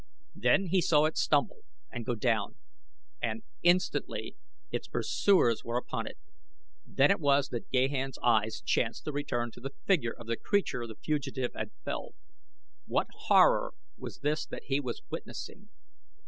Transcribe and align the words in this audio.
Then 0.33 0.65
he 0.65 0.81
saw 0.81 1.05
it 1.05 1.15
stumble 1.15 1.59
and 1.91 2.07
go 2.07 2.15
down 2.15 2.55
and 3.21 3.43
instantly 3.61 4.35
its 4.71 4.87
pursuers 4.87 5.63
were 5.63 5.77
upon 5.77 6.07
it. 6.07 6.17
Then 6.83 7.11
it 7.11 7.19
was 7.19 7.49
that 7.49 7.69
Gahan's 7.69 8.17
eyes 8.23 8.63
chanced 8.65 9.05
to 9.05 9.11
return 9.11 9.51
to 9.51 9.59
the 9.61 9.75
figure 9.85 10.15
of 10.17 10.25
the 10.25 10.37
creature 10.37 10.87
the 10.87 10.95
fugitive 10.95 11.51
had 11.53 11.69
felled. 11.85 12.15
What 12.87 13.09
horror 13.15 13.75
was 13.95 14.21
this 14.21 14.47
that 14.47 14.63
he 14.63 14.79
was 14.79 15.03
witnessing? 15.11 15.69